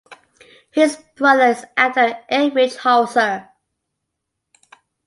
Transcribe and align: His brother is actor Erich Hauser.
His 0.71 0.95
brother 1.15 1.45
is 1.51 1.63
actor 1.77 2.23
Erich 2.27 2.73
Hauser. 2.77 3.49